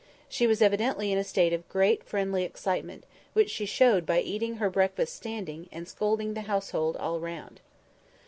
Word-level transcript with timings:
She 0.27 0.47
was 0.47 0.63
evidently 0.63 1.11
in 1.11 1.19
a 1.19 1.23
state 1.23 1.53
of 1.53 1.69
great 1.69 2.03
friendly 2.03 2.41
excitement, 2.43 3.03
which 3.33 3.51
she 3.51 3.67
showed 3.67 4.03
by 4.03 4.19
eating 4.21 4.55
her 4.55 4.67
breakfast 4.71 5.15
standing, 5.15 5.69
and 5.71 5.87
scolding 5.87 6.33
the 6.33 6.41
household 6.49 6.97
all 6.97 7.19
round. 7.19 7.61